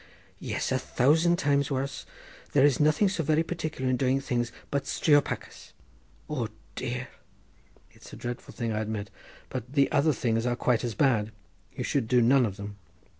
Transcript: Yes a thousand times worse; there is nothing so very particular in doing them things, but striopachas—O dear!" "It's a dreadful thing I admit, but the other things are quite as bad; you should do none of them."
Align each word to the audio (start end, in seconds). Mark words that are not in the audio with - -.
Yes 0.39 0.71
a 0.71 0.79
thousand 0.79 1.37
times 1.37 1.69
worse; 1.69 2.07
there 2.53 2.65
is 2.65 2.79
nothing 2.79 3.07
so 3.07 3.21
very 3.21 3.43
particular 3.43 3.87
in 3.87 3.97
doing 3.97 4.15
them 4.15 4.23
things, 4.23 4.51
but 4.71 4.85
striopachas—O 4.85 6.47
dear!" 6.75 7.09
"It's 7.91 8.11
a 8.11 8.15
dreadful 8.15 8.55
thing 8.55 8.71
I 8.73 8.79
admit, 8.81 9.11
but 9.49 9.73
the 9.73 9.91
other 9.91 10.11
things 10.11 10.47
are 10.47 10.55
quite 10.55 10.83
as 10.83 10.95
bad; 10.95 11.31
you 11.71 11.83
should 11.83 12.07
do 12.07 12.19
none 12.19 12.47
of 12.47 12.57
them." 12.57 12.77